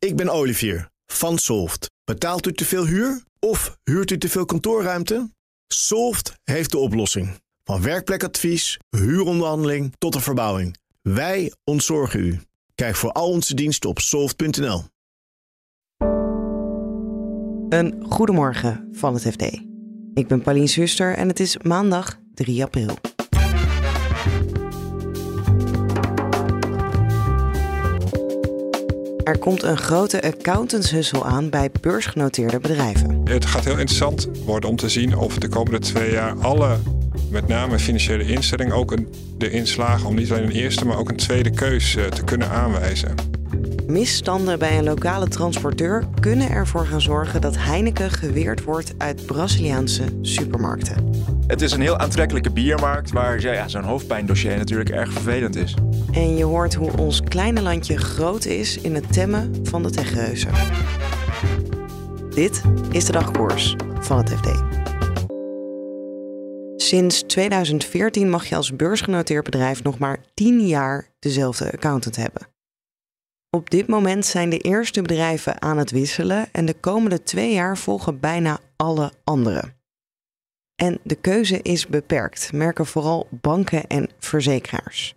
[0.00, 1.90] Ik ben Olivier van Solft.
[2.04, 5.30] Betaalt u te veel huur of huurt u te veel kantoorruimte?
[5.66, 7.40] Solft heeft de oplossing.
[7.64, 10.76] Van werkplekadvies, huuronderhandeling tot de verbouwing.
[11.02, 12.40] Wij ontzorgen u.
[12.74, 14.84] Kijk voor al onze diensten op soft.nl.
[17.68, 19.42] Een goedemorgen van het FD.
[20.14, 22.96] Ik ben Pauline Suster en het is maandag 3 april.
[29.30, 33.20] Er komt een grote accountantshussel aan bij beursgenoteerde bedrijven.
[33.24, 36.78] Het gaat heel interessant worden om te zien of de komende twee jaar alle,
[37.30, 38.96] met name financiële instellingen, ook
[39.38, 42.50] de inslagen om niet alleen een eerste, maar ook een tweede keus eh, te kunnen
[42.50, 43.29] aanwijzen.
[43.90, 50.04] Misstanden bij een lokale transporteur kunnen ervoor gaan zorgen dat Heineken geweerd wordt uit Braziliaanse
[50.22, 51.10] supermarkten.
[51.46, 55.74] Het is een heel aantrekkelijke biermarkt waar ja, zo'n hoofdpijndossier natuurlijk erg vervelend is.
[56.12, 60.50] En je hoort hoe ons kleine landje groot is in het temmen van de techreuzen.
[62.34, 64.62] Dit is de dagkoers van het FD.
[66.76, 72.58] Sinds 2014 mag je als beursgenoteerd bedrijf nog maar 10 jaar dezelfde accountant hebben.
[73.56, 77.78] Op dit moment zijn de eerste bedrijven aan het wisselen en de komende twee jaar
[77.78, 79.76] volgen bijna alle anderen.
[80.74, 85.14] En de keuze is beperkt, merken vooral banken en verzekeraars.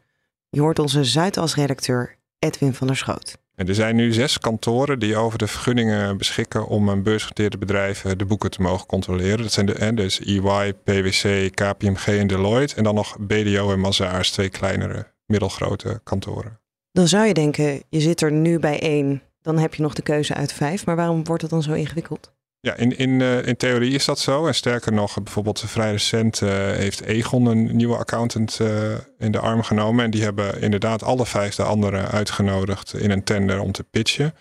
[0.50, 3.38] Je hoort onze Zuidas-redacteur Edwin van der Schoot.
[3.56, 8.25] er zijn nu zes kantoren die over de vergunningen beschikken om een beursgenoteerde bedrijven de
[8.25, 9.42] boeken te mogen controleren.
[9.42, 12.75] Dat zijn de, dus EY, PwC, KPMG en Deloitte.
[12.75, 16.62] En dan nog BDO en Mazars, twee kleinere, middelgrote kantoren.
[16.94, 20.02] Dan zou je denken, je zit er nu bij één, dan heb je nog de
[20.02, 20.86] keuze uit vijf.
[20.86, 22.32] Maar waarom wordt het dan zo ingewikkeld?
[22.60, 24.48] Ja, in, in, uh, in theorie is dat zo.
[24.48, 29.40] En sterker nog, bijvoorbeeld vrij recent uh, heeft Egon een nieuwe accountant uh, in de
[29.40, 30.06] arm genomen.
[30.06, 34.34] En die hebben inderdaad alle vijf de anderen uitgenodigd in een tender om te pitchen.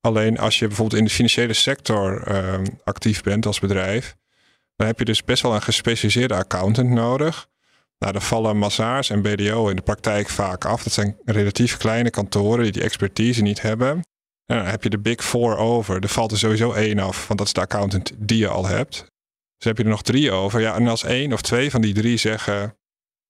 [0.00, 2.24] Alleen als je bijvoorbeeld in de financiële sector
[2.84, 4.16] actief bent als bedrijf,
[4.76, 7.48] dan heb je dus best wel een gespecialiseerde accountant nodig.
[8.04, 10.82] Nou, dan vallen Mazars en BDO in de praktijk vaak af.
[10.82, 13.90] Dat zijn relatief kleine kantoren die die expertise niet hebben.
[14.46, 16.02] En dan heb je de Big Four over.
[16.02, 18.96] Er valt er sowieso één af, want dat is de accountant die je al hebt.
[19.56, 20.60] Dus heb je er nog drie over.
[20.60, 22.76] Ja, en als één of twee van die drie zeggen: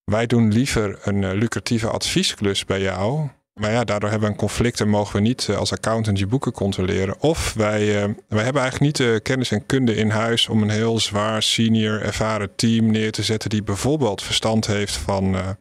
[0.04, 3.28] Wij doen liever een eh, lucratieve adviesklus bij jou.
[3.60, 6.26] Maar ja, daardoor hebben we een conflict en mogen we niet eh, als accountant je
[6.26, 7.20] boeken controleren.
[7.20, 10.70] Of wij, uh, wij hebben eigenlijk niet de kennis en kunde in huis om een
[10.70, 13.50] heel zwaar, senior, ervaren team neer te zetten.
[13.50, 15.56] die bijvoorbeeld verstand heeft van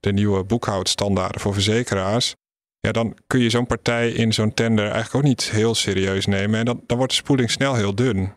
[0.00, 2.34] de nieuwe boekhoudstandaarden voor verzekeraars
[2.80, 6.58] ja, dan kun je zo'n partij in zo'n tender eigenlijk ook niet heel serieus nemen.
[6.58, 8.32] En dan, dan wordt de spoeling snel heel dun.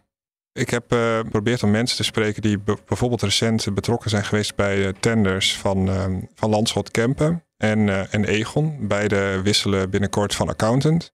[0.52, 0.84] Ik heb
[1.24, 5.90] geprobeerd om mensen te spreken die bijvoorbeeld recent betrokken zijn geweest bij tenders van,
[6.36, 8.88] van Landschot Kempen en, uh, en Egon.
[8.88, 11.12] Beide wisselen binnenkort van accountant.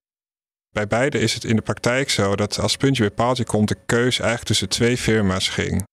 [0.70, 3.78] Bij beide is het in de praktijk zo dat als puntje bij paaltje komt, de
[3.86, 5.84] keus eigenlijk tussen twee firma's ging.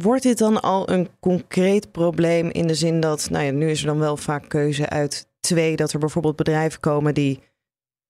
[0.00, 3.80] Wordt dit dan al een concreet probleem in de zin dat, nou ja, nu is
[3.80, 7.42] er dan wel vaak keuze uit Twee, dat er bijvoorbeeld bedrijven komen die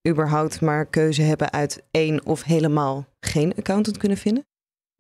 [0.09, 4.45] überhaupt maar keuze hebben uit één of helemaal geen accountant kunnen vinden?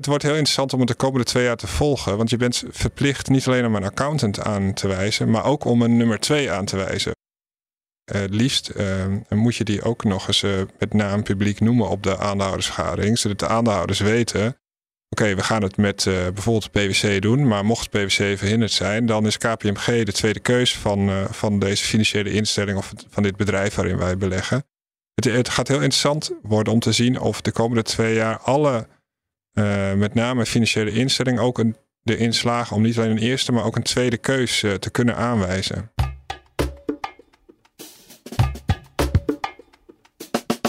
[0.04, 2.16] Het wordt heel interessant om het de komende twee jaar te volgen.
[2.16, 5.82] Want je bent verplicht niet alleen om een accountant aan te wijzen, maar ook om
[5.82, 7.12] een nummer twee aan te wijzen.
[8.15, 12.03] Uh, liefst uh, moet je die ook nog eens uh, met naam publiek noemen op
[12.03, 13.19] de aandeelhoudersvergadering.
[13.19, 14.56] Zodat de aandeelhouders weten
[15.09, 19.26] Oké, we gaan het met uh, bijvoorbeeld PwC doen, maar mocht PwC verhinderd zijn, dan
[19.26, 23.98] is KPMG de tweede keus van, van deze financiële instelling of van dit bedrijf waarin
[23.98, 24.65] wij beleggen.
[25.15, 28.86] Het, het, gaat heel interessant worden om te zien of de komende twee jaar alle,
[29.54, 33.65] uh, met name financiële instellingen, ook een, de inslagen om niet alleen een eerste, maar
[33.65, 35.92] ook een tweede keus te kunnen aanwijzen.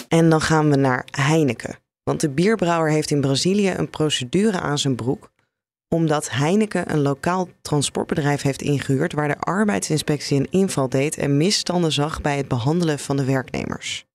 [0.07, 1.75] En dan gaan we naar Heineken.
[2.03, 5.33] Want de bierbrouwer heeft in Brazilië een procedure aan zijn broek
[5.95, 11.91] omdat Heineken een lokaal transportbedrijf heeft ingehuurd waar de arbeidsinspectie een inval deed en misstanden
[11.91, 14.05] zag bij het behandelen van de werknemers.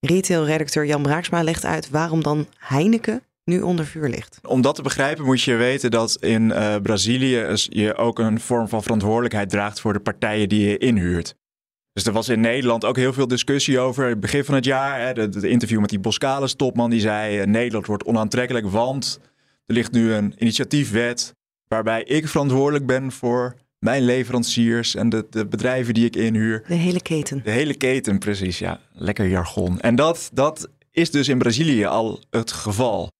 [0.00, 4.38] Retailredacteur Jan Braaksma legt uit waarom dan Heineken nu onder vuur ligt.
[4.42, 8.68] Om dat te begrijpen moet je weten dat in uh, Brazilië je ook een vorm
[8.68, 11.34] van verantwoordelijkheid draagt voor de partijen die je inhuurt.
[11.92, 14.08] Dus er was in Nederland ook heel veel discussie over.
[14.08, 17.46] Het begin van het jaar, hè, de, interview met die Boskalis topman, die zei: eh,
[17.46, 19.20] Nederland wordt onaantrekkelijk, want
[19.66, 21.34] er ligt nu een initiatiefwet
[21.68, 26.64] waarbij ik verantwoordelijk ben voor mijn leveranciers en de, de, bedrijven die ik inhuur.
[26.68, 27.40] De hele keten.
[27.44, 28.80] De hele keten, precies, ja.
[28.92, 29.80] Lekker jargon.
[29.80, 33.10] En dat, dat is dus in Brazilië al het geval.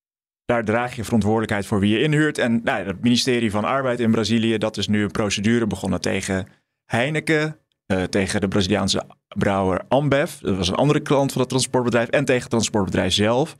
[0.53, 2.39] Daar draag je verantwoordelijkheid voor wie je inhuurt.
[2.39, 6.47] En nou, het ministerie van Arbeid in Brazilië, dat is nu een procedure begonnen tegen
[6.85, 7.57] Heineken,
[7.87, 10.33] uh, tegen de Braziliaanse brouwer Ambev.
[10.41, 12.09] Dat was een andere klant van het transportbedrijf.
[12.09, 13.57] En tegen het transportbedrijf zelf.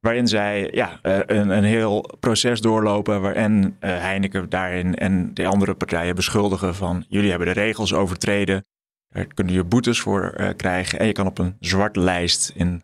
[0.00, 3.20] Waarin zij ja, uh, een, een heel proces doorlopen.
[3.20, 7.04] Waarin Heineken daarin en de andere partijen beschuldigen van...
[7.08, 8.64] jullie hebben de regels overtreden.
[9.08, 10.98] Daar kunnen je boetes voor krijgen.
[10.98, 12.82] En je kan op een zwarte lijst in,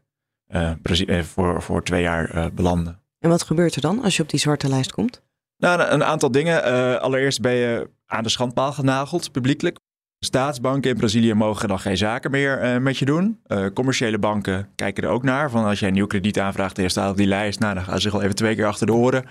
[1.22, 3.04] voor, voor twee jaar belanden.
[3.26, 5.22] En wat gebeurt er dan als je op die zwarte lijst komt?
[5.58, 7.00] Nou, een aantal dingen.
[7.00, 9.78] allereerst ben je aan de schandpaal genageld, publiekelijk.
[10.18, 13.40] Staatsbanken in Brazilië mogen dan geen zaken meer uh, met je doen.
[13.46, 15.50] Uh, commerciële banken kijken er ook naar.
[15.50, 17.84] Van als jij een nieuw krediet aanvraagt en je staat op die lijst, nou, dan
[17.84, 19.24] gaan ze zich wel even twee keer achter de oren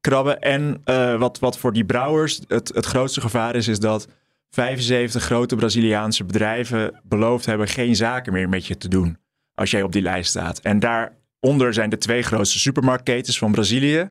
[0.00, 0.40] krabben.
[0.40, 0.80] En
[1.18, 4.08] wat, wat voor die brouwers het, het grootste gevaar is, is dat
[4.50, 9.18] 75 grote Braziliaanse bedrijven beloofd hebben geen zaken meer met je te doen
[9.54, 10.58] als jij op die lijst staat.
[10.58, 10.78] En
[11.44, 14.08] daaronder zijn de twee grootste supermarktketens van Brazilië.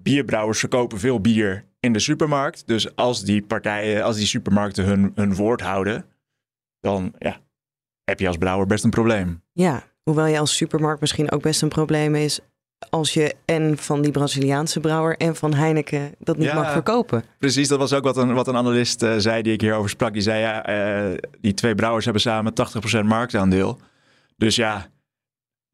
[0.00, 2.66] Bierbrouwers verkopen veel bier in de supermarkt.
[2.66, 6.04] Dus als die partijen, als die supermarkten hun, hun woord houden,
[6.80, 7.40] dan ja,
[8.04, 9.42] heb je als brouwer best een probleem.
[9.52, 12.40] Ja, hoewel je als supermarkt misschien ook best een probleem is
[12.90, 17.24] als je en van die Braziliaanse brouwer en van Heineken dat niet mag verkopen.
[17.38, 20.12] Precies, dat was ook wat een, wat een analist uh, zei die ik hierover sprak.
[20.12, 20.68] Die zei ja,
[21.10, 22.52] uh, die twee brouwers hebben samen
[23.02, 23.80] 80% marktaandeel.
[24.36, 24.90] Dus ja,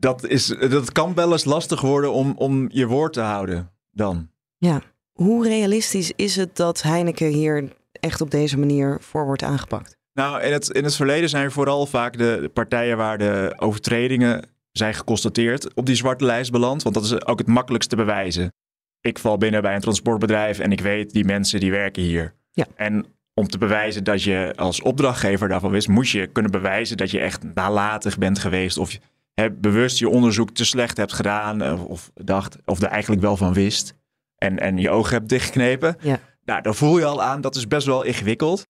[0.02, 4.31] dat, is, dat kan wel eens lastig worden om, om je woord te houden dan.
[4.56, 4.82] Ja,
[5.12, 9.96] hoe realistisch is het dat Heineken hier echt op deze manier voor wordt aangepakt?
[10.12, 14.94] Nou, in het, in het verleden zijn vooral vaak de partijen waar de overtredingen zijn
[14.94, 16.82] geconstateerd op die zwarte lijst beland.
[16.82, 18.52] Want dat is ook het makkelijkste bewijzen.
[19.00, 22.34] Ik val binnen bij een transportbedrijf en ik weet die mensen die werken hier.
[22.52, 22.66] Ja.
[22.75, 27.10] En om te bewijzen dat je als opdrachtgever daarvan wist, moest je kunnen bewijzen dat
[27.10, 28.78] je echt nalatig bent geweest.
[28.78, 28.99] Of
[29.34, 31.62] je bewust je onderzoek te slecht hebt gedaan.
[31.62, 33.94] Eh, of dacht, of er eigenlijk wel van wist
[34.37, 35.96] en, en je ogen hebt dichtgeknepen.
[36.00, 36.20] Ja.
[36.44, 38.67] Nou, dan voel je al aan, dat is best wel ingewikkeld.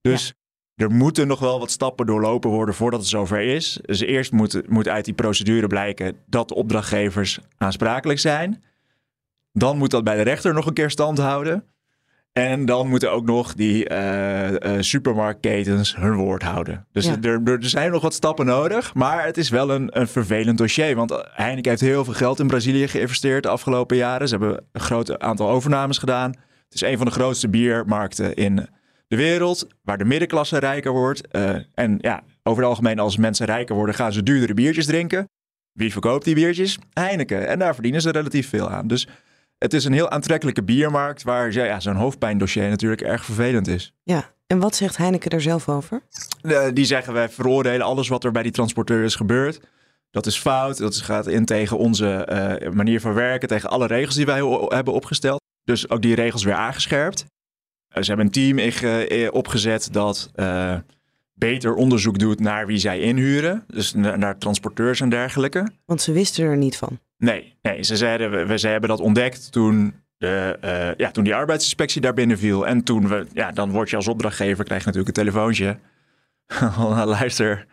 [0.00, 0.34] Dus
[0.74, 3.78] er moeten nog wel wat stappen doorlopen worden voordat het zover is.
[3.82, 8.62] Dus eerst moet, moet uit die procedure blijken dat de opdrachtgevers aansprakelijk zijn.
[9.52, 11.71] Dan moet dat bij de rechter nog een keer stand houden.
[12.32, 16.86] En dan moeten ook nog die uh, uh, supermarktketens hun woord houden.
[16.92, 18.94] Dus er, er, zijn nog wat stappen nodig.
[18.94, 20.94] Maar het is wel een, een vervelend dossier.
[20.94, 24.28] Want Heineken heeft heel veel geld in Brazilië geïnvesteerd de afgelopen jaren.
[24.28, 26.30] Ze hebben een groot aantal overnames gedaan.
[26.64, 28.68] Het is een van de grootste biermarkten in
[29.08, 29.66] de wereld.
[29.82, 31.28] Waar de middenklasse rijker wordt.
[31.32, 35.28] Uh, en ja, over het algemeen als mensen rijker worden gaan ze duurdere biertjes drinken.
[35.72, 36.78] Wie verkoopt die biertjes?
[36.92, 37.48] Heineken.
[37.48, 38.86] En daar verdienen ze relatief veel aan.
[38.86, 39.08] Dus
[39.62, 43.94] het is een heel aantrekkelijke biermarkt waar ja, zo'n hoofdpijndossier natuurlijk erg vervelend is.
[44.02, 46.02] Ja, en wat zegt Heineken er zelf over?
[46.72, 49.60] die zeggen wij veroordelen alles wat er bij die transporteur is gebeurd.
[50.10, 52.28] Dat is fout, dat gaat in tegen onze
[52.64, 55.40] uh, manier van werken, tegen alle regels die wij hebben opgesteld.
[55.64, 57.20] Dus ook die regels weer aangescherpt.
[57.20, 60.30] Uh, ze hebben een team uh, opgezet dat
[61.34, 63.64] beter onderzoek doet naar wie zij inhuren.
[63.66, 65.68] Dus naar, naar transporteurs en dergelijke.
[65.84, 66.98] Want ze wisten er niet van.
[67.22, 71.24] Nee, nee ze zeiden, we, we, ze hebben dat ontdekt toen, de, uh, ja, toen
[71.24, 72.66] die arbeidsinspectie daar binnen viel.
[72.66, 75.78] En toen we, ja, dan word je als opdrachtgever, krijg je natuurlijk een telefoontje.
[77.04, 77.66] Luister,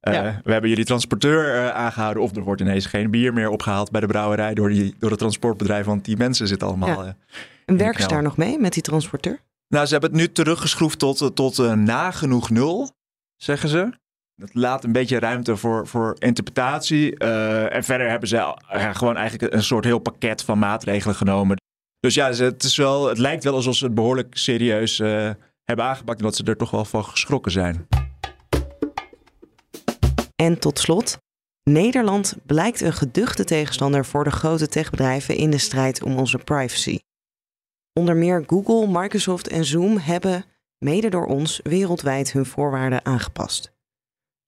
[0.00, 2.22] uh, we hebben jullie transporteur uh, aangehouden.
[2.22, 5.18] Of er wordt ineens geen bier meer opgehaald bij de brouwerij door, die, door het
[5.18, 5.86] transportbedrijf.
[5.86, 7.04] Want die mensen zitten allemaal.
[7.04, 7.16] Ja.
[7.64, 9.38] en werken ze daar nog mee met die transporteur?
[9.68, 12.90] Nou, ze hebben het nu teruggeschroefd tot, tot nagenoeg nul,
[13.36, 14.02] zeggen ze.
[14.36, 17.22] Dat laat een beetje ruimte voor, voor interpretatie.
[17.22, 18.56] Uh, en verder hebben ze
[18.92, 21.56] gewoon eigenlijk een soort heel pakket van maatregelen genomen.
[22.00, 25.30] Dus ja, het, is wel, het lijkt wel alsof ze het behoorlijk serieus uh,
[25.64, 26.18] hebben aangepakt.
[26.18, 27.86] En dat ze er toch wel van geschrokken zijn.
[30.36, 31.18] En tot slot.
[31.62, 36.98] Nederland blijkt een geduchte tegenstander voor de grote techbedrijven in de strijd om onze privacy.
[37.92, 40.44] Onder meer Google, Microsoft en Zoom hebben,
[40.78, 43.73] mede door ons, wereldwijd hun voorwaarden aangepast.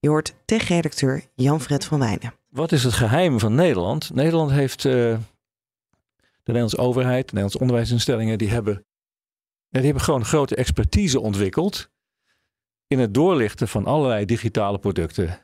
[0.06, 2.34] Je hoort tech-redacteur Jan-Fred van Wijnen.
[2.48, 4.14] Wat is het geheim van Nederland?
[4.14, 5.18] Nederland heeft uh, de
[6.44, 8.84] Nederlandse overheid, de Nederlandse onderwijsinstellingen, die hebben,
[9.68, 11.88] die hebben gewoon grote expertise ontwikkeld
[12.86, 15.38] in het doorlichten van allerlei digitale producten.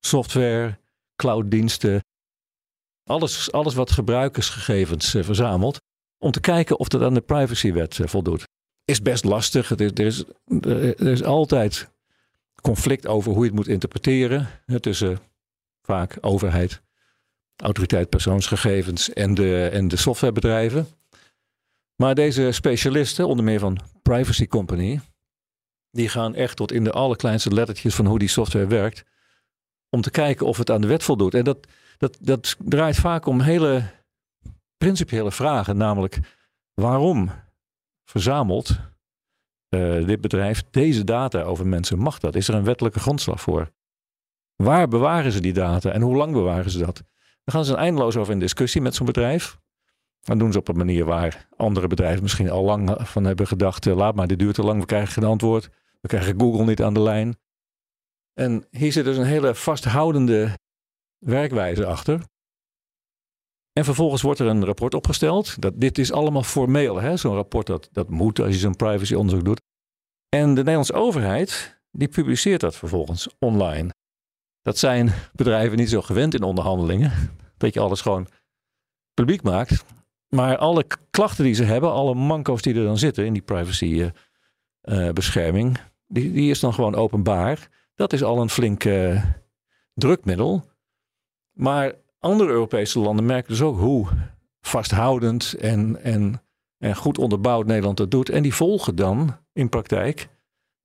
[0.00, 0.78] Software,
[1.16, 2.04] clouddiensten,
[3.04, 5.80] alles, alles wat gebruikersgegevens uh, verzamelt,
[6.18, 8.48] om te kijken of dat aan de privacywet uh, voldoet.
[8.84, 9.70] Is best lastig.
[9.70, 10.24] Er is,
[10.60, 11.96] er is altijd
[12.60, 14.48] conflict over hoe je het moet interpreteren.
[14.80, 15.18] tussen
[15.82, 16.82] vaak overheid,
[17.56, 20.88] autoriteit persoonsgegevens en de, en de softwarebedrijven.
[21.96, 25.00] Maar deze specialisten, onder meer van Privacy Company,
[25.90, 29.04] die gaan echt tot in de allerkleinste lettertjes van hoe die software werkt.
[29.90, 31.34] Om te kijken of het aan de wet voldoet.
[31.34, 33.90] En dat, dat, dat draait vaak om hele
[34.76, 35.76] principiële vragen.
[35.76, 36.18] Namelijk,
[36.74, 37.30] waarom
[38.04, 38.78] verzamelt
[39.68, 41.98] eh, dit bedrijf deze data over mensen?
[41.98, 42.34] Mag dat?
[42.34, 43.70] Is er een wettelijke grondslag voor?
[44.56, 47.02] Waar bewaren ze die data en hoe lang bewaren ze dat?
[47.44, 49.58] Dan gaan ze eindeloos over in discussie met zo'n bedrijf.
[50.20, 53.86] Dan doen ze op een manier waar andere bedrijven misschien al lang van hebben gedacht:
[53.86, 55.68] eh, laat maar, dit duurt te lang, we krijgen geen antwoord.
[56.00, 57.36] We krijgen Google niet aan de lijn.
[58.34, 60.58] En hier zit dus een hele vasthoudende
[61.18, 62.20] werkwijze achter.
[63.78, 65.62] En vervolgens wordt er een rapport opgesteld.
[65.62, 67.18] Dat, dit is allemaal formeel.
[67.18, 69.60] Zo'n rapport dat, dat moet als je zo'n privacyonderzoek doet.
[70.28, 73.94] En de Nederlandse overheid die publiceert dat vervolgens online.
[74.62, 77.12] Dat zijn bedrijven niet zo gewend in onderhandelingen.
[77.56, 78.26] Dat je alles gewoon
[79.14, 79.84] publiek maakt.
[80.28, 85.76] Maar alle klachten die ze hebben, alle manco's die er dan zitten in die privacybescherming,
[85.76, 87.68] uh, die, die is dan gewoon openbaar.
[87.94, 89.24] Dat is al een flink uh,
[89.94, 90.64] drukmiddel.
[91.52, 94.06] Maar andere Europese landen merken dus ook hoe
[94.60, 96.42] vasthoudend en, en,
[96.78, 98.28] en goed onderbouwd Nederland dat doet.
[98.28, 100.28] En die volgen dan in praktijk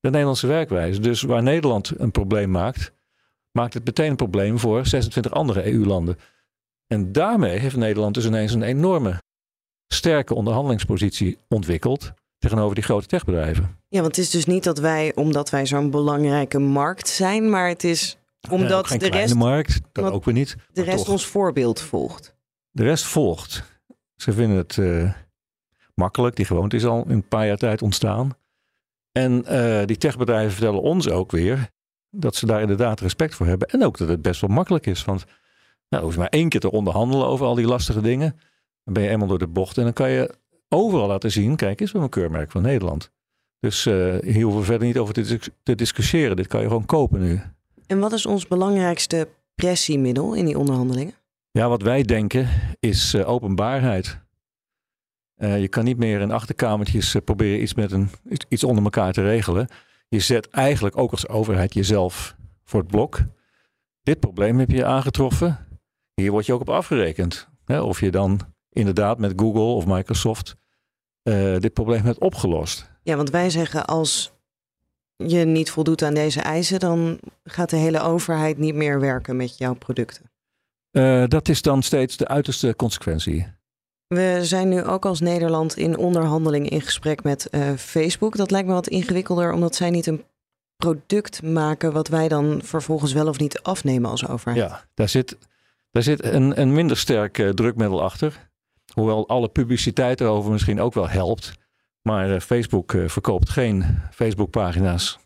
[0.00, 1.00] de Nederlandse werkwijze.
[1.00, 2.92] Dus waar Nederland een probleem maakt,
[3.50, 6.18] maakt het meteen een probleem voor 26 andere EU-landen.
[6.86, 9.22] En daarmee heeft Nederland dus ineens een enorme
[9.88, 13.78] sterke onderhandelingspositie ontwikkeld tegenover die grote techbedrijven.
[13.88, 17.68] Ja, want het is dus niet dat wij, omdat wij zo'n belangrijke markt zijn, maar
[17.68, 18.18] het is
[18.50, 19.34] omdat de rest.
[19.34, 20.56] markt, dat ook weer niet.
[20.72, 22.36] De rest ons voorbeeld volgt.
[22.70, 23.62] De rest volgt.
[24.16, 25.12] Ze vinden het uh,
[25.94, 26.36] makkelijk.
[26.36, 28.36] Die gewoonte is al een paar jaar tijd ontstaan.
[29.12, 31.70] En uh, die techbedrijven vertellen ons ook weer
[32.10, 33.68] dat ze daar inderdaad respect voor hebben.
[33.68, 35.04] En ook dat het best wel makkelijk is.
[35.04, 35.24] Want
[35.88, 38.40] nou, hoef je maar één keer te onderhandelen over al die lastige dingen.
[38.84, 39.78] Dan ben je eenmaal door de bocht.
[39.78, 40.34] En dan kan je
[40.68, 43.10] overal laten zien: kijk eens, we hebben een keurmerk van Nederland.
[43.60, 46.36] Dus uh, hier hoeven we verder niet over te, te discussiëren.
[46.36, 47.40] Dit kan je gewoon kopen nu.
[47.86, 51.14] En wat is ons belangrijkste pressiemiddel in die onderhandelingen?
[51.50, 52.48] Ja, wat wij denken
[52.80, 54.18] is uh, openbaarheid.
[55.36, 58.10] Uh, je kan niet meer in achterkamertjes uh, proberen iets, met een,
[58.48, 59.68] iets onder elkaar te regelen.
[60.08, 63.20] Je zet eigenlijk ook als overheid jezelf voor het blok.
[64.02, 65.66] Dit probleem heb je aangetroffen.
[66.14, 67.48] Hier word je ook op afgerekend.
[67.64, 70.56] Hè, of je dan inderdaad met Google of Microsoft
[71.58, 72.90] dit probleem hebt opgelost.
[73.02, 74.33] Ja, want wij zeggen als
[75.26, 79.58] je niet voldoet aan deze eisen, dan gaat de hele overheid niet meer werken met
[79.58, 80.30] jouw producten.
[80.92, 83.46] Uh, dat is dan steeds de uiterste consequentie.
[84.06, 88.36] We zijn nu ook als Nederland in onderhandeling in gesprek met uh, Facebook.
[88.36, 90.24] Dat lijkt me wat ingewikkelder, omdat zij niet een
[90.76, 94.70] product maken wat wij dan vervolgens wel of niet afnemen als overheid.
[94.70, 95.38] Ja, daar zit,
[95.90, 98.50] daar zit een, een minder sterk uh, drukmiddel achter.
[98.92, 101.52] Hoewel alle publiciteit erover misschien ook wel helpt.
[102.08, 105.18] Maar uh, Facebook uh, verkoopt geen Facebookpagina's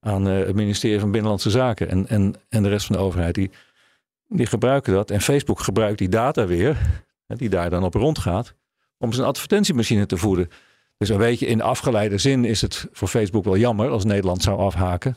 [0.00, 3.34] aan uh, het ministerie van Binnenlandse Zaken en, en, en de rest van de overheid.
[3.34, 3.50] Die,
[4.26, 5.10] die gebruiken dat.
[5.10, 6.76] En Facebook gebruikt die data weer,
[7.26, 8.54] die daar dan op rondgaat,
[8.98, 10.50] om zijn advertentiemachine te voeden.
[10.96, 14.58] Dus een beetje in afgeleide zin is het voor Facebook wel jammer als Nederland zou
[14.58, 15.16] afhaken.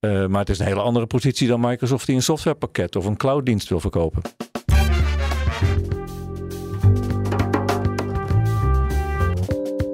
[0.00, 3.68] maar het is een hele andere positie dan Microsoft die een softwarepakket of een clouddienst
[3.68, 4.22] wil verkopen.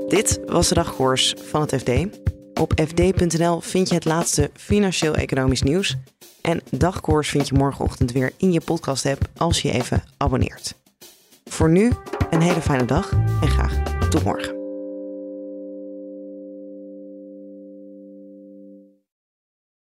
[0.08, 1.90] Dit was de dagkoers van het FD.
[2.60, 5.96] Op fd.nl vind je het laatste financieel-economisch nieuws.
[6.40, 10.74] En dagkoers vind je morgenochtend weer in je podcast-app als je even abonneert.
[11.44, 11.92] Voor nu
[12.30, 14.56] een hele fijne dag en graag tot morgen.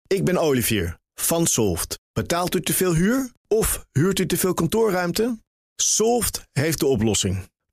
[0.06, 1.98] Ik ben Olivier van Solft.
[2.12, 5.38] Betaalt u te veel huur of huurt u te veel kantoorruimte?
[5.76, 7.48] Solft heeft de oplossing.